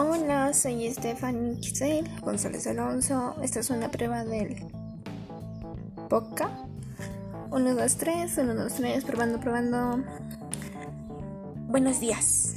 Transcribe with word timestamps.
Hola, 0.00 0.54
soy 0.54 0.88
Stephanie 0.92 1.56
Giselle 1.60 2.08
González 2.22 2.68
Alonso. 2.68 3.34
Esta 3.42 3.58
es 3.58 3.68
una 3.68 3.90
prueba 3.90 4.24
del 4.24 4.54
POCA. 6.08 6.48
1, 7.50 7.74
2, 7.74 7.96
3, 7.96 8.38
1, 8.38 8.54
2, 8.54 8.72
3, 8.74 9.04
probando, 9.04 9.40
probando. 9.40 10.04
Buenos 11.66 11.98
días. 11.98 12.54